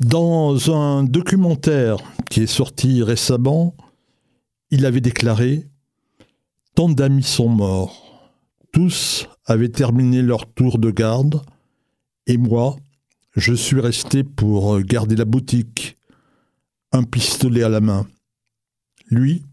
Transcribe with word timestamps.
Dans 0.00 0.74
un 0.74 1.04
documentaire 1.04 1.98
qui 2.28 2.42
est 2.42 2.46
sorti 2.46 3.02
récemment, 3.02 3.76
il 4.70 4.86
avait 4.86 5.00
déclaré 5.00 5.68
Tant 6.74 6.88
d'amis 6.88 7.22
sont 7.22 7.48
morts. 7.48 8.32
Tous 8.72 9.28
avaient 9.46 9.68
terminé 9.68 10.22
leur 10.22 10.52
tour 10.52 10.78
de 10.78 10.90
garde, 10.90 11.40
et 12.26 12.36
moi, 12.36 12.74
je 13.36 13.54
suis 13.54 13.78
resté 13.78 14.24
pour 14.24 14.80
garder 14.80 15.14
la 15.14 15.24
boutique, 15.24 15.96
un 16.90 17.04
pistolet 17.04 17.62
à 17.62 17.68
la 17.68 17.80
main. 17.80 18.08
Lui, 19.10 19.44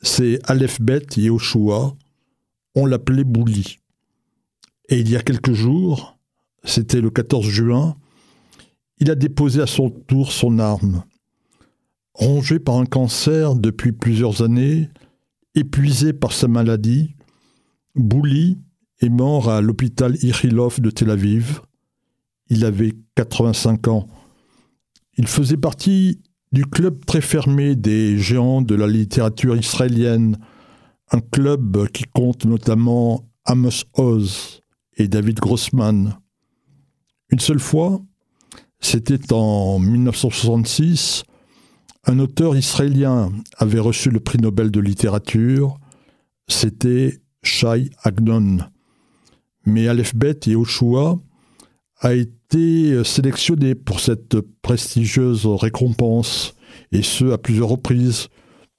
c'est 0.00 0.38
Aleph 0.48 0.80
Bet 0.80 1.06
Yehoshua, 1.16 1.94
on 2.74 2.86
l'appelait 2.86 3.24
Bouli. 3.24 3.78
Et 4.88 5.00
il 5.00 5.10
y 5.10 5.16
a 5.16 5.22
quelques 5.22 5.52
jours, 5.52 6.18
c'était 6.64 7.02
le 7.02 7.10
14 7.10 7.46
juin, 7.46 7.96
il 8.98 9.10
a 9.10 9.14
déposé 9.14 9.60
à 9.60 9.66
son 9.66 9.90
tour 9.90 10.32
son 10.32 10.58
arme. 10.58 11.04
Rongé 12.14 12.58
par 12.58 12.76
un 12.76 12.86
cancer 12.86 13.56
depuis 13.56 13.92
plusieurs 13.92 14.42
années, 14.42 14.88
épuisé 15.54 16.12
par 16.12 16.32
sa 16.32 16.48
maladie, 16.48 17.16
Bouli 17.94 18.58
est 19.00 19.08
mort 19.08 19.50
à 19.50 19.60
l'hôpital 19.60 20.16
Ichilov 20.22 20.80
de 20.80 20.90
Tel 20.90 21.10
Aviv. 21.10 21.60
Il 22.48 22.64
avait 22.64 22.92
85 23.16 23.88
ans. 23.88 24.08
Il 25.16 25.26
faisait 25.26 25.56
partie 25.56 26.20
du 26.52 26.64
club 26.64 27.04
très 27.04 27.20
fermé 27.20 27.74
des 27.74 28.18
géants 28.18 28.62
de 28.62 28.74
la 28.74 28.86
littérature 28.86 29.56
israélienne, 29.56 30.38
un 31.10 31.20
club 31.20 31.88
qui 31.88 32.04
compte 32.04 32.44
notamment 32.44 33.28
Amos 33.44 33.84
Oz 33.94 34.60
et 34.96 35.08
David 35.08 35.38
Grossman. 35.40 36.16
Une 37.30 37.40
seule 37.40 37.58
fois, 37.58 38.00
c'était 38.84 39.32
en 39.32 39.78
1966, 39.78 41.24
un 42.04 42.18
auteur 42.18 42.54
israélien 42.54 43.32
avait 43.56 43.80
reçu 43.80 44.10
le 44.10 44.20
prix 44.20 44.36
Nobel 44.38 44.70
de 44.70 44.78
littérature, 44.78 45.78
c'était 46.48 47.18
Shai 47.42 47.90
Agnon. 48.02 48.58
Mais 49.64 49.88
Aleph 49.88 50.14
Bet 50.14 50.40
et 50.48 50.54
Oshua 50.54 51.18
a 52.00 52.12
été 52.12 53.02
sélectionné 53.04 53.74
pour 53.74 54.00
cette 54.00 54.38
prestigieuse 54.60 55.46
récompense, 55.46 56.54
et 56.92 57.02
ce 57.02 57.32
à 57.32 57.38
plusieurs 57.38 57.68
reprises, 57.68 58.28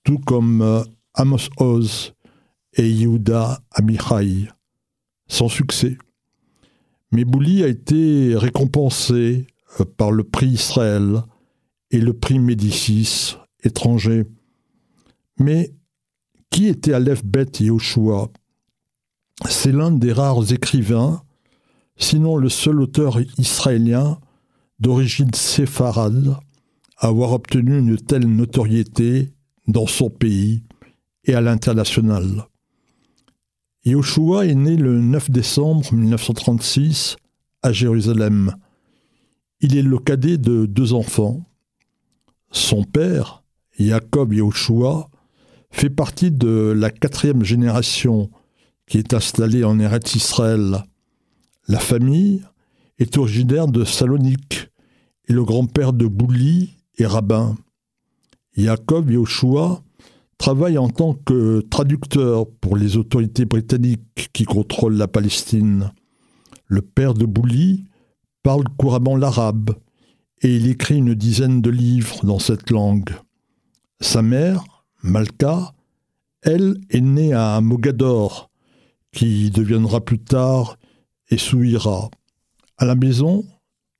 tout 0.03 0.19
comme 0.19 0.61
euh, 0.61 0.83
Amos 1.15 1.49
Oz 1.57 2.13
et 2.73 2.87
Yehuda 2.87 3.59
Amichai, 3.71 4.49
sans 5.27 5.49
succès. 5.49 5.97
Mais 7.11 7.25
Bouli 7.25 7.63
a 7.63 7.67
été 7.67 8.35
récompensé 8.35 9.47
par 9.83 10.11
le 10.11 10.23
prix 10.23 10.47
Israël 10.47 11.23
et 11.91 11.99
le 11.99 12.13
prix 12.13 12.39
Médicis 12.39 13.35
étranger. 13.63 14.25
Mais 15.39 15.73
qui 16.49 16.67
était 16.67 16.93
Aleph 16.93 17.25
Bet 17.25 17.51
Yehoshua? 17.59 18.29
C'est 19.49 19.71
l'un 19.71 19.91
des 19.91 20.13
rares 20.13 20.51
écrivains, 20.53 21.21
sinon 21.97 22.37
le 22.37 22.49
seul 22.49 22.81
auteur 22.81 23.19
israélien 23.37 24.19
d'origine 24.79 25.33
séfarade 25.33 26.37
à 26.97 27.07
avoir 27.07 27.33
obtenu 27.33 27.77
une 27.77 27.97
telle 27.97 28.27
notoriété 28.27 29.33
dans 29.67 29.87
son 29.87 30.09
pays 30.09 30.63
et 31.25 31.33
à 31.33 31.41
l'international. 31.41 32.47
Yehoshua 33.83 34.45
est 34.45 34.55
né 34.55 34.77
le 34.77 34.99
9 34.99 35.29
décembre 35.31 35.93
1936 35.93 37.17
à 37.61 37.71
Jérusalem. 37.71 38.55
Il 39.61 39.77
est 39.77 39.81
le 39.81 39.97
cadet 39.97 40.37
de 40.37 40.65
deux 40.65 40.93
enfants. 40.93 41.45
Son 42.51 42.83
père, 42.83 43.43
Jacob 43.79 44.33
Yehoshua, 44.33 45.09
fait 45.71 45.89
partie 45.89 46.31
de 46.31 46.73
la 46.75 46.89
quatrième 46.89 47.43
génération 47.43 48.29
qui 48.87 48.97
est 48.97 49.13
installée 49.13 49.63
en 49.63 49.79
Eretz 49.79 50.15
Israël. 50.15 50.83
La 51.67 51.79
famille 51.79 52.43
est 52.99 53.17
originaire 53.17 53.67
de 53.67 53.83
Salonique 53.83 54.69
et 55.27 55.33
le 55.33 55.43
grand-père 55.43 55.93
de 55.93 56.05
Bouli 56.05 56.75
est 56.97 57.07
rabbin. 57.07 57.57
Jacob 58.55 59.09
Yehoshua 59.09 59.83
travaille 60.37 60.77
en 60.77 60.89
tant 60.89 61.13
que 61.13 61.61
traducteur 61.61 62.45
pour 62.61 62.77
les 62.77 62.97
autorités 62.97 63.45
britanniques 63.45 64.29
qui 64.33 64.43
contrôlent 64.43 64.97
la 64.97 65.07
Palestine. 65.07 65.91
Le 66.67 66.81
père 66.81 67.13
de 67.13 67.25
Bouli 67.25 67.85
parle 68.45 68.65
couramment 68.77 69.15
l'arabe 69.15 69.71
et 70.43 70.55
il 70.55 70.69
écrit 70.69 70.97
une 70.97 71.15
dizaine 71.15 71.63
de 71.63 71.71
livres 71.71 72.23
dans 72.23 72.37
cette 72.37 72.69
langue. 72.69 73.09
Sa 74.01 74.21
mère, 74.21 74.63
Malka, 75.01 75.73
elle 76.43 76.77
est 76.91 77.01
née 77.01 77.33
à 77.33 77.59
Mogador, 77.59 78.51
qui 79.11 79.49
deviendra 79.49 79.99
plus 79.99 80.19
tard 80.19 80.77
Essouira. 81.31 82.11
À 82.77 82.85
la 82.85 82.93
maison, 82.93 83.43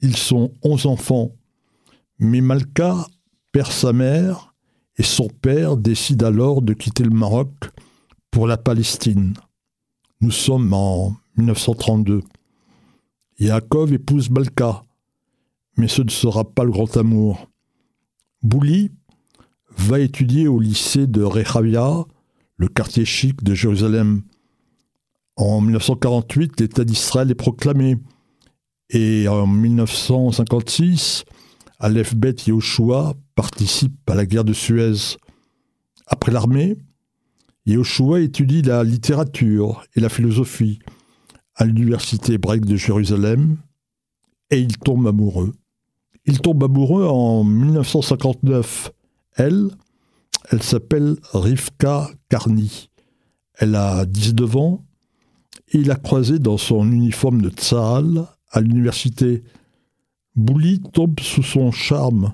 ils 0.01 0.15
sont 0.15 0.51
onze 0.61 0.85
enfants, 0.85 1.31
mais 2.19 2.41
Malka 2.41 2.97
perd 3.51 3.71
sa 3.71 3.93
mère 3.93 4.53
et 4.99 5.03
son 5.03 5.27
père 5.27 5.75
décide 5.75 6.21
alors 6.21 6.61
de 6.61 6.73
quitter 6.73 7.03
le 7.03 7.09
Maroc 7.09 7.49
pour 8.29 8.45
la 8.45 8.57
Palestine. 8.57 9.33
Nous 10.21 10.29
sommes 10.29 10.71
en 10.71 11.15
1932. 11.35 12.21
Yaakov 13.37 13.91
épouse 13.91 14.29
Balka, 14.29 14.83
mais 15.75 15.89
ce 15.89 16.01
ne 16.01 16.09
sera 16.09 16.45
pas 16.45 16.63
le 16.63 16.71
grand 16.71 16.95
amour. 16.95 17.49
Bouli 18.43 18.91
va 19.77 19.99
étudier 19.99 20.47
au 20.47 20.57
lycée 20.59 21.05
de 21.05 21.21
Rehavia, 21.21 22.05
le 22.55 22.67
quartier 22.69 23.03
chic 23.03 23.43
de 23.43 23.53
Jérusalem. 23.53 24.21
En 25.35 25.59
1948, 25.59 26.61
l'État 26.61 26.85
d'Israël 26.85 27.29
est 27.29 27.35
proclamé. 27.35 27.97
Et 28.89 29.27
en 29.27 29.47
1956, 29.47 31.25
Aleph 31.79 32.15
Bet 32.15 32.35
Yehoshua 32.47 33.15
participe 33.35 34.09
à 34.09 34.15
la 34.15 34.25
guerre 34.25 34.45
de 34.45 34.53
Suez. 34.53 35.17
Après 36.07 36.31
l'armée, 36.31 36.77
Yehoshua 37.65 38.21
étudie 38.21 38.61
la 38.61 38.85
littérature 38.85 39.83
et 39.93 39.99
la 39.99 40.07
philosophie 40.07 40.79
à 41.55 41.65
l'université 41.65 42.33
hébraïque 42.33 42.65
de 42.65 42.75
Jérusalem 42.75 43.57
et 44.49 44.59
il 44.59 44.77
tombe 44.77 45.07
amoureux. 45.07 45.53
Il 46.25 46.39
tombe 46.39 46.63
amoureux 46.63 47.05
en 47.05 47.43
1959. 47.43 48.91
Elle, 49.35 49.69
elle 50.51 50.63
s'appelle 50.63 51.15
Rivka 51.33 52.09
Karni. 52.29 52.89
Elle 53.57 53.75
a 53.75 54.05
19 54.05 54.55
ans 54.57 54.85
il 55.73 55.91
a 55.91 55.95
croisé 55.95 56.39
dans 56.39 56.57
son 56.57 56.91
uniforme 56.91 57.41
de 57.41 57.49
Tsahal 57.49 58.25
à 58.51 58.61
l'université. 58.61 59.43
Bouli 60.35 60.79
tombe 60.79 61.19
sous 61.19 61.43
son 61.43 61.71
charme. 61.71 62.33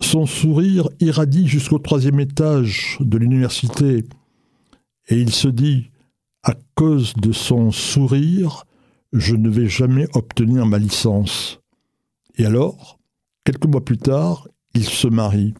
Son 0.00 0.26
sourire 0.26 0.88
irradie 1.00 1.48
jusqu'au 1.48 1.78
troisième 1.78 2.20
étage 2.20 2.98
de 3.00 3.18
l'université 3.18 4.04
et 5.08 5.16
il 5.20 5.32
se 5.32 5.48
dit 5.48 5.90
à 6.42 6.54
cause 6.74 7.14
de 7.14 7.32
son 7.32 7.70
sourire, 7.70 8.64
je 9.12 9.34
ne 9.34 9.48
vais 9.48 9.68
jamais 9.68 10.06
obtenir 10.14 10.66
ma 10.66 10.78
licence. 10.78 11.60
Et 12.36 12.46
alors, 12.46 12.98
quelques 13.44 13.66
mois 13.66 13.84
plus 13.84 13.98
tard, 13.98 14.48
ils 14.74 14.88
se 14.88 15.08
marient. 15.08 15.54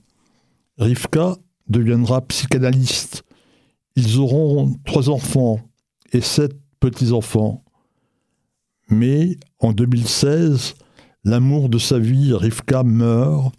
Rivka 0.78 1.36
deviendra 1.66 2.20
psychanalyste. 2.22 3.24
Ils 3.96 4.18
auront 4.18 4.74
trois 4.84 5.10
enfants 5.10 5.60
et 6.12 6.20
sept 6.20 6.56
petits-enfants. 6.80 7.64
Mais 8.90 9.36
en 9.58 9.72
2016, 9.72 10.74
l'amour 11.24 11.68
de 11.68 11.78
sa 11.78 11.98
vie, 11.98 12.32
Rivka, 12.32 12.84
meurt 12.84 13.52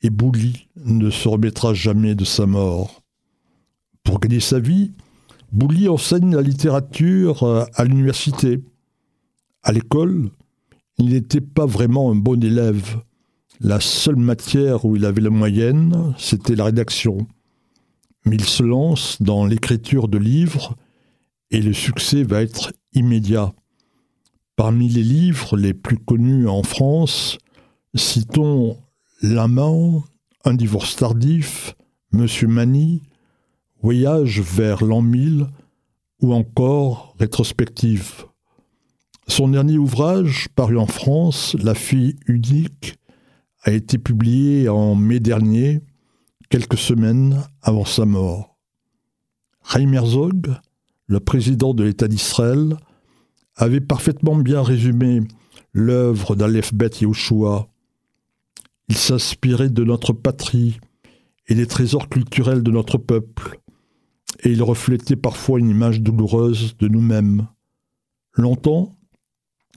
et 0.00 0.10
Bouli 0.10 0.66
ne 0.76 1.10
se 1.10 1.28
remettra 1.28 1.74
jamais 1.74 2.14
de 2.14 2.24
sa 2.24 2.46
mort. 2.46 3.02
Pour 4.02 4.18
gagner 4.18 4.40
sa 4.40 4.58
vie, 4.58 4.92
Bouli 5.52 5.88
enseigne 5.88 6.34
la 6.34 6.40
littérature 6.40 7.42
euh, 7.42 7.64
à 7.74 7.84
l'université. 7.84 8.64
À 9.62 9.72
l'école, 9.72 10.30
il 10.98 11.10
n'était 11.10 11.42
pas 11.42 11.66
vraiment 11.66 12.10
un 12.10 12.14
bon 12.14 12.42
élève. 12.42 13.00
La 13.60 13.78
seule 13.78 14.16
matière 14.16 14.86
où 14.86 14.96
il 14.96 15.04
avait 15.04 15.20
la 15.20 15.30
moyenne, 15.30 16.14
c'était 16.18 16.56
la 16.56 16.64
rédaction. 16.64 17.26
Mais 18.24 18.36
il 18.36 18.44
se 18.44 18.62
lance 18.62 19.20
dans 19.20 19.44
l'écriture 19.44 20.08
de 20.08 20.16
livres 20.16 20.74
et 21.50 21.60
le 21.60 21.74
succès 21.74 22.22
va 22.22 22.42
être 22.42 22.72
immédiat. 22.94 23.52
Parmi 24.56 24.88
les 24.88 25.02
livres 25.02 25.56
les 25.56 25.74
plus 25.74 25.98
connus 25.98 26.48
en 26.48 26.62
France, 26.62 27.38
citons 27.94 28.78
L'amant, 29.20 30.02
Un 30.44 30.54
divorce 30.54 30.96
tardif, 30.96 31.76
Monsieur 32.10 32.48
Mani, 32.48 33.02
Voyage 33.82 34.40
vers 34.40 34.84
l'an 34.84 35.02
1000 35.02 35.48
ou 36.20 36.32
encore 36.32 37.16
Rétrospective. 37.18 38.26
Son 39.26 39.48
dernier 39.48 39.76
ouvrage, 39.76 40.46
paru 40.54 40.78
en 40.78 40.86
France, 40.86 41.56
La 41.60 41.74
fille 41.74 42.14
unique, 42.28 42.94
a 43.64 43.72
été 43.72 43.98
publié 43.98 44.68
en 44.68 44.94
mai 44.94 45.18
dernier, 45.18 45.80
quelques 46.48 46.78
semaines 46.78 47.42
avant 47.60 47.84
sa 47.84 48.06
mort. 48.06 48.56
Chaim 49.68 49.92
Herzog, 49.92 50.54
le 51.08 51.18
président 51.18 51.74
de 51.74 51.82
l'État 51.82 52.06
d'Israël, 52.06 52.76
avait 53.56 53.80
parfaitement 53.80 54.36
bien 54.36 54.62
résumé 54.62 55.22
l'œuvre 55.72 56.36
d'Aleph 56.36 56.72
Bet 56.72 57.00
Yehoshua. 57.00 57.68
Il 58.88 58.96
s'inspirait 58.96 59.70
de 59.70 59.82
notre 59.82 60.12
patrie 60.12 60.78
et 61.48 61.56
des 61.56 61.66
trésors 61.66 62.08
culturels 62.08 62.62
de 62.62 62.70
notre 62.70 62.96
peuple, 62.96 63.58
et 64.42 64.50
il 64.50 64.62
reflétait 64.62 65.16
parfois 65.16 65.58
une 65.58 65.70
image 65.70 66.00
douloureuse 66.00 66.76
de 66.78 66.88
nous-mêmes. 66.88 67.46
Longtemps, 68.34 68.92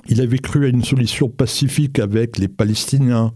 il 0.07 0.21
avait 0.21 0.39
cru 0.39 0.65
à 0.65 0.69
une 0.69 0.83
solution 0.83 1.29
pacifique 1.29 1.99
avec 1.99 2.37
les 2.37 2.47
Palestiniens, 2.47 3.33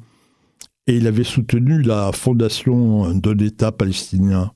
et 0.88 0.98
il 0.98 1.08
avait 1.08 1.24
soutenu 1.24 1.82
la 1.82 2.12
fondation 2.12 3.14
de 3.14 3.30
l'État 3.30 3.72
palestinien. 3.72 4.52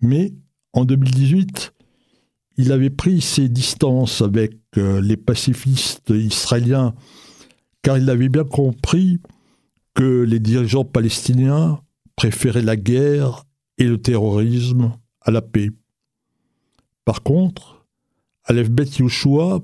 Mais 0.00 0.34
en 0.72 0.84
2018, 0.84 1.72
il 2.58 2.72
avait 2.72 2.90
pris 2.90 3.20
ses 3.20 3.48
distances 3.48 4.20
avec 4.20 4.58
euh, 4.76 5.00
les 5.00 5.16
pacifistes 5.16 6.10
israéliens, 6.10 6.94
car 7.82 7.96
il 7.96 8.10
avait 8.10 8.28
bien 8.28 8.44
compris 8.44 9.20
que 9.94 10.22
les 10.22 10.40
dirigeants 10.40 10.84
palestiniens 10.84 11.80
préféraient 12.16 12.62
la 12.62 12.76
guerre 12.76 13.44
et 13.78 13.84
le 13.84 14.00
terrorisme 14.00 14.92
à 15.22 15.30
la 15.30 15.40
paix. 15.40 15.70
Par 17.08 17.22
contre, 17.22 17.86
Aleph 18.44 18.68
Bet 18.68 18.98
Yoshua 18.98 19.62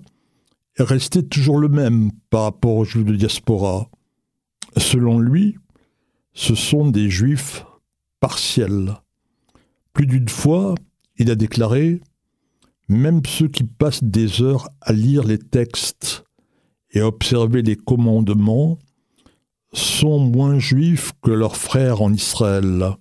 restait 0.78 1.24
toujours 1.24 1.58
le 1.58 1.68
même 1.68 2.10
par 2.30 2.44
rapport 2.44 2.74
aux 2.74 2.86
juifs 2.86 3.04
de 3.04 3.16
diaspora. 3.16 3.90
Selon 4.78 5.18
lui, 5.18 5.58
ce 6.32 6.54
sont 6.54 6.88
des 6.88 7.10
juifs 7.10 7.66
partiels. 8.18 8.94
Plus 9.92 10.06
d'une 10.06 10.30
fois, 10.30 10.74
il 11.18 11.30
a 11.30 11.34
déclaré 11.34 12.00
Même 12.88 13.20
ceux 13.26 13.48
qui 13.48 13.64
passent 13.64 14.04
des 14.04 14.40
heures 14.40 14.70
à 14.80 14.94
lire 14.94 15.24
les 15.24 15.38
textes 15.38 16.24
et 16.92 17.00
à 17.00 17.06
observer 17.06 17.60
les 17.60 17.76
commandements 17.76 18.78
sont 19.74 20.18
moins 20.18 20.58
juifs 20.58 21.12
que 21.20 21.30
leurs 21.30 21.58
frères 21.58 22.00
en 22.00 22.10
Israël, 22.10 22.96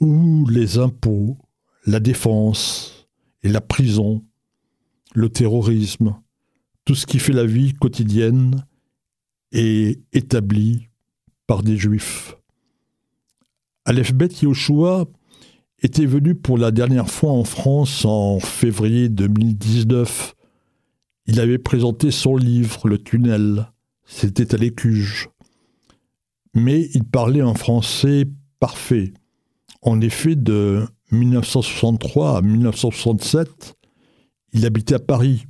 où 0.00 0.48
les 0.48 0.78
impôts, 0.78 1.38
la 1.86 2.00
défense 2.00 2.99
et 3.42 3.48
la 3.48 3.60
prison, 3.60 4.24
le 5.14 5.28
terrorisme, 5.28 6.16
tout 6.84 6.94
ce 6.94 7.06
qui 7.06 7.18
fait 7.18 7.32
la 7.32 7.44
vie 7.44 7.74
quotidienne 7.74 8.64
est 9.52 10.00
établi 10.12 10.88
par 11.46 11.62
des 11.62 11.76
juifs. 11.76 12.36
Aleph 13.84 14.12
Bet 14.12 14.28
Yoshua 14.42 15.06
était 15.82 16.06
venu 16.06 16.34
pour 16.34 16.58
la 16.58 16.70
dernière 16.70 17.10
fois 17.10 17.32
en 17.32 17.44
France 17.44 18.04
en 18.04 18.38
février 18.38 19.08
2019. 19.08 20.34
Il 21.26 21.40
avait 21.40 21.58
présenté 21.58 22.10
son 22.10 22.36
livre, 22.36 22.88
Le 22.88 22.98
Tunnel. 22.98 23.70
C'était 24.04 24.54
à 24.54 24.58
l'Écuge. 24.58 25.28
Mais 26.54 26.88
il 26.94 27.04
parlait 27.04 27.40
un 27.40 27.54
français 27.54 28.26
parfait. 28.58 29.14
En 29.82 30.00
effet, 30.00 30.36
de 30.36 30.84
1963 31.12 32.38
à 32.38 32.42
1967, 32.42 33.74
il 34.52 34.66
habitait 34.66 34.94
à 34.94 34.98
Paris. 34.98 35.46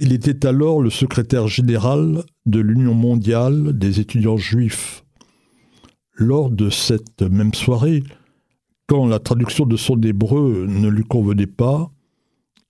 Il 0.00 0.12
était 0.12 0.46
alors 0.46 0.80
le 0.80 0.90
secrétaire 0.90 1.48
général 1.48 2.22
de 2.46 2.60
l'Union 2.60 2.94
mondiale 2.94 3.76
des 3.76 4.00
étudiants 4.00 4.36
juifs. 4.36 5.04
Lors 6.14 6.50
de 6.50 6.70
cette 6.70 7.22
même 7.22 7.54
soirée, 7.54 8.02
quand 8.86 9.06
la 9.06 9.18
traduction 9.18 9.66
de 9.66 9.76
son 9.76 10.00
hébreu 10.00 10.66
ne 10.68 10.88
lui 10.88 11.04
convenait 11.04 11.46
pas, 11.46 11.90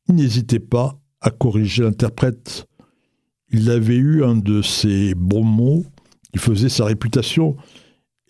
il 0.08 0.16
n'hésitait 0.16 0.58
pas 0.58 0.99
à 1.20 1.31
corriger 1.31 1.82
l'interprète. 1.82 2.66
Il 3.50 3.70
avait 3.70 3.96
eu 3.96 4.25
un 4.25 4.37
de 4.37 4.62
ces 4.62 5.14
bons 5.14 5.44
mots 5.44 5.84
qui 6.32 6.38
faisait 6.38 6.69
sa 6.69 6.84
réputation 6.84 7.56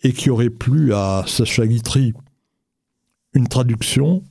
et 0.03 0.13
qui 0.13 0.29
aurait 0.29 0.49
plu 0.49 0.93
à 0.93 1.23
Sacha 1.27 1.67
Guitry. 1.67 2.13
Une 3.33 3.47
traduction, 3.47 4.23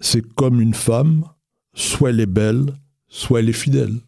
c'est 0.00 0.22
comme 0.34 0.60
une 0.60 0.74
femme, 0.74 1.24
soit 1.74 2.10
elle 2.10 2.20
est 2.20 2.26
belle, 2.26 2.66
soit 3.08 3.40
elle 3.40 3.48
est 3.48 3.52
fidèle. 3.52 4.00